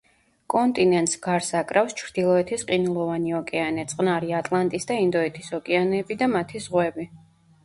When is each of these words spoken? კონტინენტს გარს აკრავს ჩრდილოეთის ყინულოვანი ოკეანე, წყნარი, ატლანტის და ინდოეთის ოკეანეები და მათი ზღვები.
კონტინენტს 0.51 1.11
გარს 1.25 1.49
აკრავს 1.59 1.93
ჩრდილოეთის 1.99 2.63
ყინულოვანი 2.71 3.35
ოკეანე, 3.41 3.85
წყნარი, 3.93 4.33
ატლანტის 4.39 4.89
და 4.93 4.99
ინდოეთის 5.05 5.53
ოკეანეები 5.61 6.19
და 6.25 6.31
მათი 6.39 6.65
ზღვები. 6.67 7.09